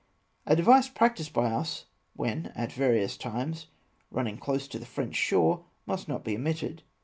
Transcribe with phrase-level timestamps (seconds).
[0.47, 3.67] A device practised by us when, at various times,
[4.09, 6.81] run ning close in to the French shore, must not be omitted.